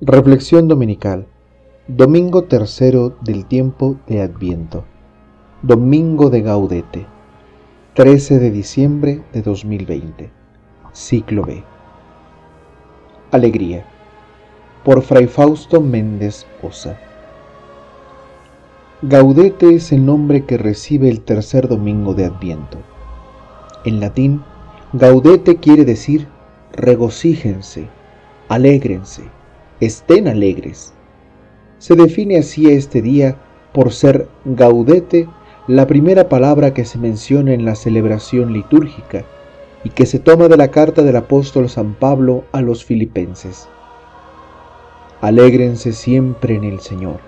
Reflexión 0.00 0.66
Dominical. 0.66 1.28
Domingo 1.86 2.42
tercero 2.44 3.16
del 3.20 3.46
tiempo 3.46 3.96
de 4.08 4.22
Adviento. 4.22 4.82
Domingo 5.62 6.30
de 6.30 6.42
Gaudete. 6.42 7.06
13 7.94 8.40
de 8.40 8.50
diciembre 8.50 9.22
de 9.32 9.42
2020. 9.42 10.30
Ciclo 10.92 11.44
B. 11.44 11.62
Alegría. 13.30 13.86
Por 14.82 15.00
Fray 15.00 15.28
Fausto 15.28 15.80
Méndez 15.80 16.44
Osa. 16.60 16.98
Gaudete 19.00 19.76
es 19.76 19.92
el 19.92 20.04
nombre 20.04 20.44
que 20.44 20.58
recibe 20.58 21.08
el 21.08 21.20
tercer 21.20 21.68
domingo 21.68 22.14
de 22.14 22.24
Adviento. 22.24 22.78
En 23.84 24.00
latín, 24.00 24.42
gaudete 24.92 25.58
quiere 25.58 25.84
decir 25.84 26.26
regocíjense, 26.72 27.86
alégrense 28.48 29.22
estén 29.80 30.28
alegres. 30.28 30.92
Se 31.78 31.94
define 31.94 32.38
así 32.38 32.70
este 32.70 33.02
día 33.02 33.36
por 33.72 33.92
ser 33.92 34.28
gaudete 34.44 35.28
la 35.66 35.86
primera 35.86 36.28
palabra 36.28 36.74
que 36.74 36.84
se 36.84 36.98
menciona 36.98 37.52
en 37.52 37.64
la 37.64 37.74
celebración 37.74 38.52
litúrgica 38.52 39.24
y 39.82 39.90
que 39.90 40.06
se 40.06 40.18
toma 40.18 40.48
de 40.48 40.56
la 40.56 40.68
carta 40.68 41.02
del 41.02 41.16
apóstol 41.16 41.68
San 41.68 41.94
Pablo 41.94 42.44
a 42.52 42.60
los 42.60 42.84
filipenses. 42.84 43.68
Alégrense 45.20 45.92
siempre 45.92 46.54
en 46.54 46.64
el 46.64 46.80
Señor. 46.80 47.18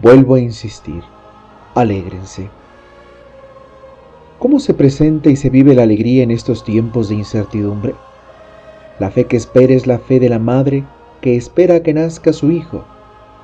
Vuelvo 0.00 0.36
a 0.36 0.40
insistir, 0.40 1.02
alégrense. 1.74 2.48
¿Cómo 4.38 4.58
se 4.58 4.72
presenta 4.72 5.28
y 5.28 5.36
se 5.36 5.50
vive 5.50 5.74
la 5.74 5.82
alegría 5.82 6.22
en 6.22 6.30
estos 6.30 6.64
tiempos 6.64 7.08
de 7.08 7.16
incertidumbre? 7.16 7.94
La 8.98 9.10
fe 9.10 9.24
que 9.24 9.36
espera 9.36 9.74
es 9.74 9.86
la 9.86 9.98
fe 9.98 10.18
de 10.18 10.28
la 10.28 10.38
madre 10.38 10.84
que 11.20 11.36
espera 11.36 11.82
que 11.82 11.94
nazca 11.94 12.32
su 12.32 12.50
hijo, 12.50 12.84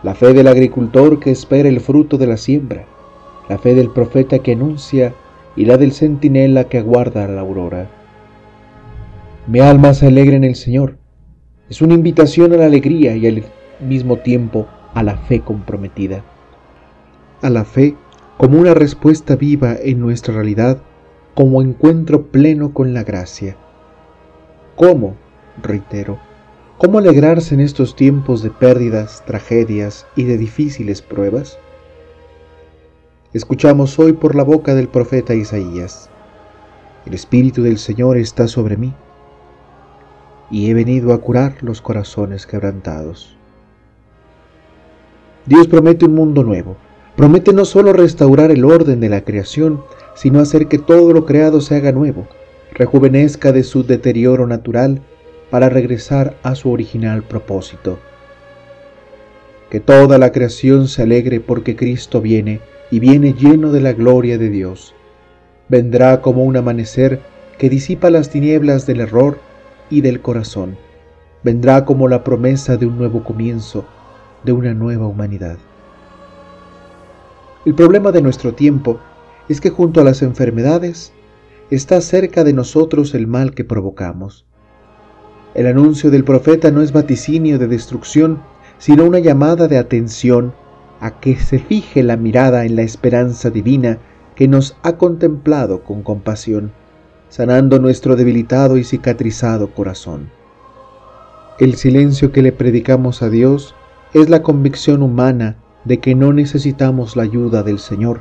la 0.03 0.15
fe 0.15 0.33
del 0.33 0.49
agricultor 0.49 1.21
que 1.21 1.31
espera 1.31 1.69
el 1.69 1.81
fruto 1.81 2.19
de 2.19 2.27
la 2.27 2.37
siembra, 2.37 2.87
la 3.49 3.59
fe 3.59 3.75
del 3.75 3.91
profeta 3.91 4.39
que 4.39 4.53
anuncia 4.53 5.15
y 5.57 5.65
la 5.65 5.77
del 5.77 5.93
centinela 5.93 6.65
que 6.65 6.79
aguarda 6.79 7.27
la 7.29 7.41
aurora. 7.41 7.89
Mi 9.47 9.61
alma 9.61 9.95
se 9.95 10.07
alegra 10.07 10.37
en 10.37 10.45
el 10.45 10.57
Señor. 10.57 10.99
Es 11.69 11.81
una 11.81 11.95
invitación 11.95 12.53
a 12.53 12.57
la 12.57 12.67
alegría 12.67 13.17
y 13.17 13.27
al 13.27 13.45
mismo 13.81 14.19
tiempo 14.19 14.67
a 14.95 15.03
la 15.03 15.17
fe 15.17 15.41
comprometida. 15.41 16.25
A 17.43 17.51
la 17.51 17.65
fe 17.65 17.97
como 18.37 18.59
una 18.59 18.75
respuesta 18.75 19.37
viva 19.37 19.77
en 19.81 20.01
nuestra 20.01 20.35
realidad, 20.35 20.83
como 21.35 21.63
encuentro 21.63 22.27
pleno 22.27 22.73
con 22.73 22.93
la 22.93 23.03
gracia. 23.03 23.57
¿Cómo? 24.75 25.17
Reitero, 25.63 26.19
¿Cómo 26.79 26.99
alegrarse 26.99 27.55
en 27.55 27.61
estos 27.61 27.97
tiempos 27.97 28.43
de 28.43 28.51
pérdidas, 28.51 29.25
tragedias 29.25 30.07
y 30.15 30.25
de 30.25 30.37
difíciles 30.37 31.01
pruebas? 31.01 31.59
Escuchamos 33.33 33.99
hoy 33.99 34.13
por 34.13 34.35
la 34.35 34.43
boca 34.43 34.75
del 34.75 34.87
profeta 34.87 35.35
Isaías, 35.35 36.11
El 37.07 37.15
Espíritu 37.15 37.63
del 37.63 37.79
Señor 37.79 38.19
está 38.19 38.47
sobre 38.47 38.77
mí, 38.77 38.93
y 40.51 40.69
he 40.69 40.75
venido 40.75 41.15
a 41.15 41.19
curar 41.19 41.57
los 41.63 41.81
corazones 41.81 42.47
quebrantados. 42.47 43.39
Dios 45.47 45.69
promete 45.69 46.05
un 46.05 46.15
mundo 46.15 46.45
nuevo, 46.45 46.77
promete 47.17 47.55
no 47.55 47.65
solo 47.65 47.95
restaurar 47.95 48.51
el 48.51 48.67
orden 48.67 49.01
de 49.01 49.09
la 49.09 49.23
creación, 49.23 49.83
sino 50.15 50.41
hacer 50.41 50.67
que 50.67 50.77
todo 50.77 51.15
lo 51.15 51.25
creado 51.25 51.63
se 51.63 51.75
haga 51.75 51.93
nuevo, 51.93 52.29
rejuvenezca 52.75 53.51
de 53.53 53.63
su 53.63 53.83
deterioro 53.83 54.47
natural 54.47 55.01
para 55.51 55.69
regresar 55.69 56.37
a 56.43 56.55
su 56.55 56.71
original 56.71 57.23
propósito. 57.23 57.99
Que 59.71 59.81
toda 59.81 60.19
la 60.19 60.33
creación 60.33 60.89
se 60.89 61.03
alegre 61.03 61.41
porque 61.41 61.77
Cristo 61.77 62.21
viene 62.21 62.61
y 62.91 63.01
viene 63.01 63.35
lleno 63.35 63.73
de 63.73 63.81
la 63.81 63.93
gloria 63.93 64.39
de 64.39 64.49
Dios. 64.51 64.95
Vendrá 65.69 66.21
como 66.21 66.45
un 66.45 66.57
amanecer 66.57 67.21
que 67.59 67.69
disipa 67.69 68.11
las 68.11 68.31
tinieblas 68.31 68.87
del 68.87 69.01
error 69.01 69.39
y 69.91 70.01
del 70.01 70.21
corazón. 70.21 70.77
Vendrá 71.43 71.85
como 71.85 72.09
la 72.09 72.23
promesa 72.23 72.77
de 72.77 72.87
un 72.87 72.99
nuevo 72.99 73.25
comienzo, 73.25 73.85
de 74.45 74.53
una 74.53 74.75
nueva 74.75 75.07
humanidad. 75.07 75.59
El 77.65 77.75
problema 77.75 78.13
de 78.13 78.23
nuestro 78.23 78.55
tiempo 78.55 79.01
es 79.49 79.61
que 79.61 79.71
junto 79.71 80.01
a 80.01 80.05
las 80.05 80.23
enfermedades 80.23 81.13
está 81.71 82.01
cerca 82.01 82.45
de 82.45 82.53
nosotros 82.53 83.15
el 83.15 83.27
mal 83.27 83.55
que 83.55 83.65
provocamos. 83.65 84.47
El 85.57 85.67
anuncio 85.67 86.11
del 86.11 86.23
profeta 86.23 86.71
no 86.71 86.83
es 86.83 86.93
vaticinio 86.93 87.59
de 87.59 87.67
destrucción, 87.67 88.43
sino 88.77 89.07
una 89.07 89.21
llamada 89.21 89.69
de 89.69 89.79
atención 89.79 90.53
a 91.01 91.19
que 91.19 91.37
se 91.37 91.59
fije 91.59 92.03
la 92.03 92.19
mirada 92.19 92.67
en 92.67 92.77
la 92.77 92.83
esperanza 92.83 93.49
divina 93.49 93.97
que 94.35 94.49
nos 94.49 94.77
ha 94.83 94.99
contemplado 94.99 95.83
con 95.83 96.03
compasión, 96.03 96.73
sanando 97.31 97.79
nuestro 97.79 98.17
debilitado 98.17 98.77
y 98.77 98.85
cicatrizado 98.85 99.73
corazón. 99.73 100.29
El 101.59 101.77
silencio 101.77 102.33
que 102.33 102.43
le 102.43 102.53
predicamos 102.53 103.23
a 103.23 103.31
Dios 103.31 103.75
es 104.13 104.29
la 104.29 104.43
convicción 104.43 105.03
humana 105.03 105.57
de 105.87 106.01
que 106.01 106.15
no 106.15 106.35
necesitamos 106.35 107.17
la 107.17 107.23
ayuda 107.23 107.63
del 107.63 107.79
Señor, 107.79 108.21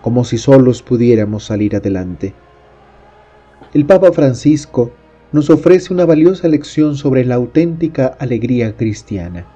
como 0.00 0.24
si 0.24 0.38
solos 0.38 0.82
pudiéramos 0.82 1.44
salir 1.44 1.76
adelante. 1.76 2.32
El 3.74 3.84
Papa 3.84 4.12
Francisco 4.12 4.92
nos 5.32 5.48
ofrece 5.50 5.92
una 5.92 6.04
valiosa 6.04 6.48
lección 6.48 6.96
sobre 6.96 7.24
la 7.24 7.36
auténtica 7.36 8.06
alegría 8.18 8.76
cristiana. 8.76 9.46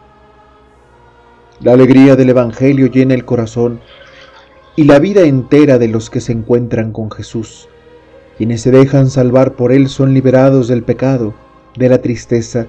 La 1.61 1.73
alegría 1.73 2.17
del 2.17 2.31
Evangelio 2.31 2.87
llena 2.87 3.15
el 3.15 3.25
corazón 3.25 3.81
y 4.77 4.85
la 4.85 4.99
vida 4.99 5.23
entera 5.23 5.79
de 5.79 5.89
los 5.89 6.11
que 6.11 6.21
se 6.21 6.33
encuentran 6.33 6.93
con 6.93 7.11
Jesús. 7.11 7.69
Quienes 8.37 8.62
se 8.62 8.71
dejan 8.71 9.09
salvar 9.09 9.55
por 9.55 9.73
Él 9.73 9.89
son 9.89 10.15
liberados 10.15 10.69
del 10.69 10.83
pecado, 10.83 11.35
de 11.77 11.89
la 11.89 11.99
tristeza, 11.99 12.67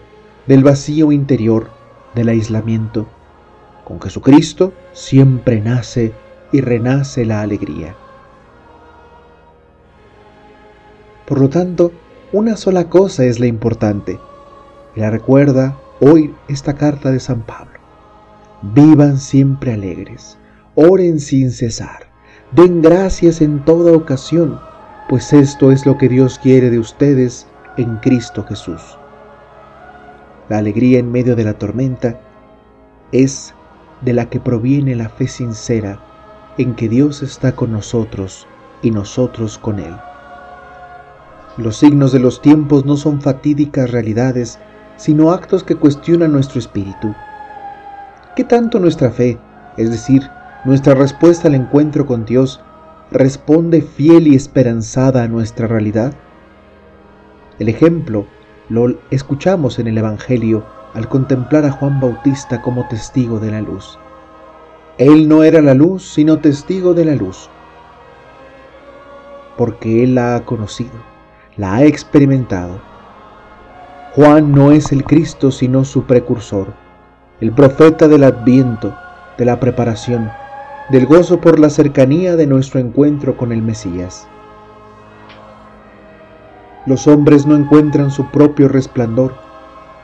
del 0.47 0.63
vacío 0.63 1.11
interior, 1.11 1.69
del 2.13 2.29
aislamiento. 2.29 3.07
Con 3.83 4.01
Jesucristo 4.01 4.73
siempre 4.93 5.61
nace 5.61 6.13
y 6.51 6.61
renace 6.61 7.25
la 7.25 7.41
alegría. 7.41 7.95
Por 11.25 11.41
lo 11.41 11.49
tanto, 11.49 11.91
una 12.31 12.57
sola 12.57 12.89
cosa 12.89 13.23
es 13.25 13.39
la 13.39 13.45
importante. 13.45 14.19
Y 14.95 14.99
la 14.99 15.09
recuerda 15.09 15.77
hoy 16.01 16.33
esta 16.47 16.73
carta 16.73 17.11
de 17.11 17.19
San 17.19 17.41
Pablo. 17.41 17.79
Vivan 18.61 19.19
siempre 19.19 19.73
alegres, 19.73 20.37
oren 20.75 21.19
sin 21.19 21.51
cesar, 21.51 22.07
den 22.51 22.81
gracias 22.81 23.41
en 23.41 23.63
toda 23.63 23.93
ocasión, 23.93 24.59
pues 25.07 25.33
esto 25.33 25.71
es 25.71 25.85
lo 25.85 25.97
que 25.97 26.09
Dios 26.09 26.39
quiere 26.39 26.69
de 26.69 26.79
ustedes 26.79 27.47
en 27.77 27.97
Cristo 27.97 28.43
Jesús. 28.43 28.97
La 30.49 30.57
alegría 30.57 30.99
en 30.99 31.11
medio 31.11 31.35
de 31.35 31.43
la 31.43 31.53
tormenta 31.53 32.19
es 33.11 33.53
de 34.01 34.13
la 34.13 34.29
que 34.29 34.39
proviene 34.39 34.95
la 34.95 35.09
fe 35.09 35.27
sincera 35.27 35.99
en 36.57 36.75
que 36.75 36.89
Dios 36.89 37.21
está 37.21 37.55
con 37.55 37.71
nosotros 37.71 38.47
y 38.81 38.91
nosotros 38.91 39.57
con 39.57 39.79
Él. 39.79 39.95
Los 41.57 41.77
signos 41.77 42.11
de 42.11 42.19
los 42.19 42.41
tiempos 42.41 42.85
no 42.85 42.97
son 42.97 43.21
fatídicas 43.21 43.89
realidades, 43.89 44.59
sino 44.97 45.31
actos 45.31 45.63
que 45.63 45.77
cuestionan 45.77 46.33
nuestro 46.33 46.59
espíritu. 46.59 47.15
¿Qué 48.35 48.43
tanto 48.43 48.77
nuestra 48.77 49.09
fe, 49.09 49.39
es 49.77 49.89
decir, 49.89 50.29
nuestra 50.65 50.95
respuesta 50.95 51.47
al 51.47 51.55
encuentro 51.55 52.05
con 52.05 52.25
Dios, 52.25 52.59
responde 53.09 53.81
fiel 53.81 54.27
y 54.27 54.35
esperanzada 54.35 55.23
a 55.23 55.27
nuestra 55.29 55.65
realidad? 55.65 56.13
El 57.57 57.69
ejemplo 57.69 58.25
lo 58.67 58.99
escuchamos 59.09 59.79
en 59.79 59.87
el 59.87 59.97
Evangelio 59.97 60.65
al 60.93 61.07
contemplar 61.07 61.63
a 61.63 61.71
Juan 61.71 62.01
Bautista 62.01 62.61
como 62.61 62.85
testigo 62.89 63.39
de 63.39 63.51
la 63.51 63.61
luz. 63.61 63.97
Él 64.97 65.29
no 65.29 65.41
era 65.41 65.61
la 65.61 65.73
luz, 65.73 66.03
sino 66.03 66.39
testigo 66.39 66.93
de 66.93 67.05
la 67.05 67.15
luz, 67.15 67.49
porque 69.55 70.03
Él 70.03 70.15
la 70.15 70.35
ha 70.35 70.43
conocido 70.43 71.14
la 71.57 71.75
ha 71.75 71.83
experimentado. 71.85 72.81
Juan 74.13 74.51
no 74.51 74.71
es 74.71 74.91
el 74.91 75.03
Cristo 75.03 75.51
sino 75.51 75.85
su 75.85 76.05
precursor, 76.05 76.73
el 77.39 77.51
profeta 77.51 78.07
del 78.07 78.23
adviento, 78.23 78.95
de 79.37 79.45
la 79.45 79.59
preparación, 79.59 80.29
del 80.89 81.05
gozo 81.05 81.39
por 81.39 81.59
la 81.59 81.69
cercanía 81.69 82.35
de 82.35 82.47
nuestro 82.47 82.79
encuentro 82.79 83.37
con 83.37 83.51
el 83.51 83.61
Mesías. 83.61 84.27
Los 86.85 87.07
hombres 87.07 87.47
no 87.47 87.55
encuentran 87.55 88.11
su 88.11 88.29
propio 88.31 88.67
resplandor, 88.67 89.33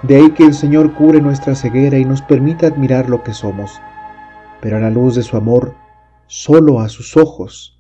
de 0.04 0.16
ahí 0.16 0.32
que 0.32 0.46
el 0.46 0.54
Señor 0.54 0.94
cure 0.94 1.22
nuestra 1.22 1.54
ceguera 1.54 1.98
y 1.98 2.06
nos 2.06 2.22
permita 2.22 2.68
admirar 2.68 3.10
lo 3.10 3.24
que 3.24 3.34
somos, 3.34 3.80
pero 4.62 4.78
a 4.78 4.80
la 4.80 4.90
luz 4.90 5.16
de 5.16 5.24
su 5.24 5.38
amor, 5.38 5.76
solo 6.28 6.80
a 6.80 6.90
sus 6.90 7.18
ojos, 7.18 7.80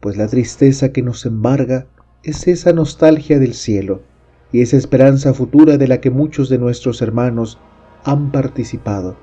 pues 0.00 0.16
la 0.16 0.26
tristeza 0.26 0.92
que 0.92 1.02
nos 1.02 1.24
embarga 1.24 1.86
es 2.26 2.48
esa 2.48 2.72
nostalgia 2.72 3.38
del 3.38 3.54
cielo 3.54 4.02
y 4.50 4.60
esa 4.60 4.76
esperanza 4.76 5.32
futura 5.32 5.76
de 5.76 5.86
la 5.86 6.00
que 6.00 6.10
muchos 6.10 6.48
de 6.48 6.58
nuestros 6.58 7.00
hermanos 7.00 7.56
han 8.02 8.32
participado, 8.32 9.16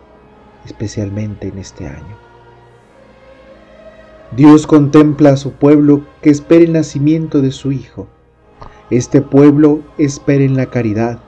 especialmente 0.66 1.50
en 1.50 1.58
este 1.58 1.86
año. 1.86 2.16
Dios 4.38 4.66
contempla 4.68 5.32
a 5.32 5.38
su 5.38 5.52
pueblo 5.52 6.06
que 6.22 6.30
espera 6.30 6.64
el 6.64 6.72
nacimiento 6.72 7.42
de 7.42 7.52
su 7.52 7.74
Hijo. 7.74 8.08
Este 8.90 9.22
pueblo 9.22 9.82
espera 9.98 10.46
en 10.46 10.56
la 10.56 10.68
caridad, 10.68 11.20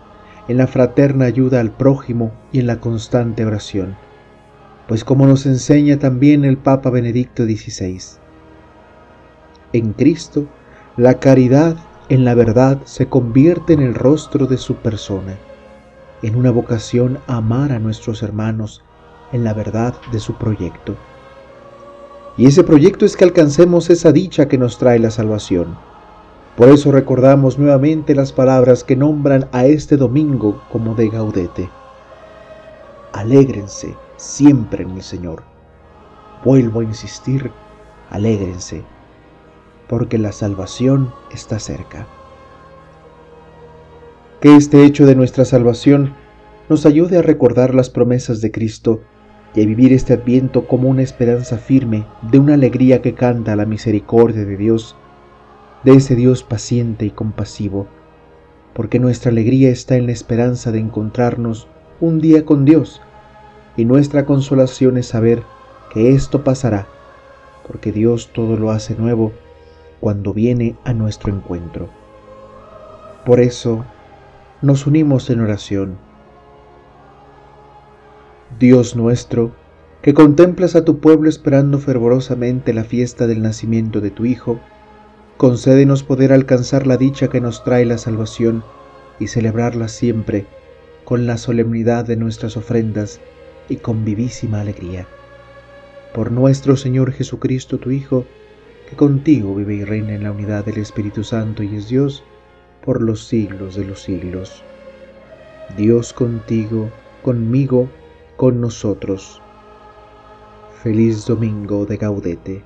en 0.48 0.56
la 0.56 0.68
fraterna 0.68 1.26
ayuda 1.26 1.60
al 1.60 1.72
prójimo 1.72 2.32
y 2.54 2.60
en 2.60 2.68
la 2.68 2.80
constante 2.80 3.46
oración. 3.46 3.98
Pues 4.88 5.04
como 5.04 5.28
nos 5.28 5.46
enseña 5.46 6.00
también 6.00 6.46
el 6.46 6.56
Papa 6.56 6.90
Benedicto 6.90 7.44
XVI, 7.44 8.00
en 9.74 9.92
Cristo 9.92 10.48
la 10.98 11.20
caridad 11.20 11.76
en 12.08 12.24
la 12.24 12.36
verdad 12.36 12.80
se 12.86 13.10
convierte 13.10 13.74
en 13.74 13.82
el 13.82 13.96
rostro 13.96 14.48
de 14.48 14.58
su 14.58 14.76
persona, 14.76 15.38
en 16.22 16.38
una 16.38 16.52
vocación 16.52 17.20
a 17.28 17.38
amar 17.38 17.74
a 17.74 17.80
nuestros 17.80 18.24
hermanos 18.24 18.82
en 19.34 19.44
la 19.44 19.54
verdad 19.54 19.96
de 20.14 20.20
su 20.20 20.36
proyecto. 20.36 20.96
Y 22.38 22.46
ese 22.46 22.64
proyecto 22.64 23.06
es 23.06 23.18
que 23.18 23.26
alcancemos 23.26 23.90
esa 23.90 24.14
dicha 24.14 24.48
que 24.48 24.58
nos 24.58 24.78
trae 24.78 24.98
la 24.98 25.12
salvación. 25.12 25.78
Por 26.56 26.70
eso 26.70 26.94
recordamos 26.94 27.60
nuevamente 27.60 28.16
las 28.16 28.32
palabras 28.32 28.86
que 28.86 28.96
nombran 28.96 29.50
a 29.52 29.66
este 29.66 29.98
domingo 29.98 30.64
como 30.72 30.96
de 30.96 31.10
gaudete. 31.10 31.70
Alégrense 33.12 33.98
siempre 34.16 34.84
en 34.84 34.92
el 34.92 35.04
Señor. 35.04 35.44
Vuelvo 36.46 36.80
a 36.80 36.84
insistir, 36.86 37.52
alégrense 38.12 38.95
porque 39.88 40.18
la 40.18 40.32
salvación 40.32 41.14
está 41.32 41.60
cerca. 41.60 42.08
Que 44.42 44.56
este 44.56 44.86
hecho 44.86 45.06
de 45.06 45.16
nuestra 45.16 45.46
salvación 45.46 46.14
nos 46.70 46.86
ayude 46.86 47.20
a 47.20 47.22
recordar 47.22 47.76
las 47.76 47.90
promesas 47.90 48.42
de 48.42 48.52
Cristo 48.52 49.02
y 49.54 49.62
a 49.62 49.66
vivir 49.66 49.94
este 49.94 50.14
adviento 50.14 50.68
como 50.68 50.90
una 50.90 51.02
esperanza 51.02 51.58
firme 51.58 52.06
de 52.22 52.40
una 52.40 52.56
alegría 52.56 53.02
que 53.02 53.14
canta 53.14 53.56
la 53.56 53.66
misericordia 53.66 54.44
de 54.46 54.58
Dios, 54.58 54.96
de 55.84 55.94
ese 55.94 56.16
Dios 56.16 56.44
paciente 56.44 57.06
y 57.06 57.12
compasivo, 57.12 57.88
porque 58.74 59.00
nuestra 59.00 59.32
alegría 59.32 59.70
está 59.70 59.96
en 59.96 60.08
la 60.08 60.12
esperanza 60.12 60.72
de 60.72 60.80
encontrarnos 60.80 61.68
un 62.02 62.20
día 62.20 62.44
con 62.44 62.66
Dios, 62.66 63.02
y 63.78 63.86
nuestra 63.86 64.26
consolación 64.26 64.98
es 64.98 65.08
saber 65.08 65.44
que 65.94 66.14
esto 66.14 66.44
pasará, 66.44 66.88
porque 67.68 67.92
Dios 67.92 68.32
todo 68.34 68.58
lo 68.58 68.72
hace 68.72 68.96
nuevo 68.96 69.32
cuando 70.00 70.34
viene 70.34 70.76
a 70.84 70.94
nuestro 70.94 71.34
encuentro. 71.34 71.90
Por 73.26 73.40
eso 73.40 73.86
nos 74.62 74.88
unimos 74.88 75.30
en 75.30 75.42
oración. 75.42 75.98
Dios 78.60 78.96
nuestro, 78.96 79.52
que 80.02 80.14
contemplas 80.14 80.76
a 80.76 80.86
tu 80.86 81.00
pueblo 81.00 81.30
esperando 81.30 81.80
fervorosamente 81.80 82.74
la 82.74 82.84
fiesta 82.84 83.28
del 83.28 83.42
nacimiento 83.42 84.02
de 84.02 84.12
tu 84.12 84.26
Hijo, 84.26 84.60
concédenos 85.38 86.04
poder 86.04 86.32
alcanzar 86.32 86.88
la 86.88 86.98
dicha 86.98 87.28
que 87.28 87.42
nos 87.42 87.64
trae 87.64 87.86
la 87.86 87.98
salvación 87.98 88.64
y 89.20 89.28
celebrarla 89.28 89.88
siempre 89.88 90.46
con 91.04 91.26
la 91.28 91.38
solemnidad 91.38 92.06
de 92.06 92.18
nuestras 92.18 92.58
ofrendas 92.58 93.20
y 93.70 93.78
con 93.78 94.06
vivísima 94.06 94.62
alegría. 94.62 95.08
Por 96.14 96.32
nuestro 96.32 96.78
Señor 96.78 97.12
Jesucristo, 97.12 97.78
tu 97.78 97.92
Hijo, 97.92 98.26
que 98.90 98.96
contigo 98.96 99.56
vive 99.56 99.76
y 99.76 99.84
reina 99.84 100.14
en 100.14 100.24
la 100.24 100.32
unidad 100.32 100.66
del 100.66 100.78
Espíritu 100.78 101.24
Santo 101.24 101.64
y 101.64 101.76
es 101.76 101.90
Dios 101.90 102.24
por 102.84 103.02
los 103.02 103.26
siglos 103.26 103.76
de 103.76 103.86
los 103.86 104.02
siglos. 104.02 104.64
Dios 105.76 106.14
contigo, 106.14 106.90
conmigo, 107.24 107.90
con 108.38 108.62
nosotros. 108.62 109.42
Feliz 110.84 111.26
domingo 111.26 111.86
de 111.86 111.98
Gaudete. 111.98 112.64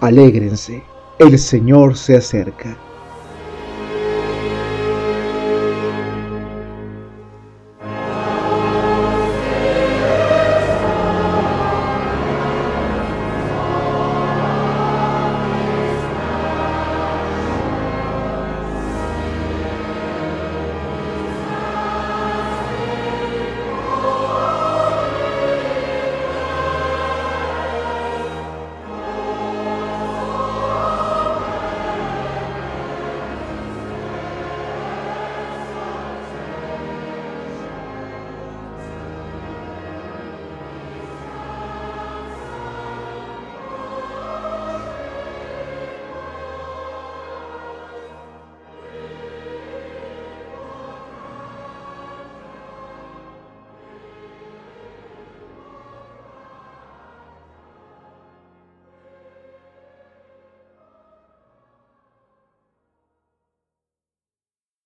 Alégrense, 0.00 0.82
el 1.18 1.38
Señor 1.38 1.96
se 1.96 2.16
acerca. 2.16 2.76